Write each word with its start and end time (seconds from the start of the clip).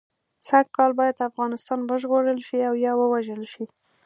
سږ 0.47 0.65
کال 0.75 0.91
باید 0.99 1.25
افغانستان 1.29 1.79
وژغورل 1.89 2.39
شي 2.47 2.59
او 2.69 2.75
یا 2.85 2.91
ووژل 2.95 3.41
شي. 3.53 3.65